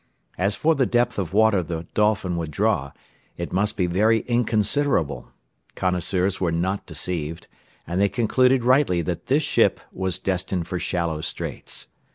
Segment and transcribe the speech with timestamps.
[0.35, 2.91] As for the depth of water the Dolphin would draw,
[3.37, 5.31] it must be very inconsiderable;
[5.75, 7.47] connoisseurs were not deceived,
[7.85, 11.87] and they concluded rightly that this ship was destined for shallow straits.